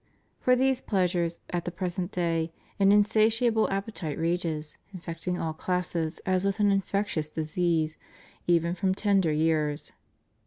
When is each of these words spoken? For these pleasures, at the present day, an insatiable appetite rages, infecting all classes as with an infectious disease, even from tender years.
For 0.39 0.55
these 0.55 0.81
pleasures, 0.81 1.37
at 1.51 1.63
the 1.65 1.69
present 1.71 2.11
day, 2.11 2.51
an 2.79 2.91
insatiable 2.91 3.69
appetite 3.69 4.17
rages, 4.17 4.79
infecting 4.91 5.37
all 5.39 5.53
classes 5.53 6.17
as 6.25 6.43
with 6.43 6.59
an 6.59 6.71
infectious 6.71 7.29
disease, 7.29 7.97
even 8.47 8.73
from 8.73 8.95
tender 8.95 9.31
years. 9.31 9.91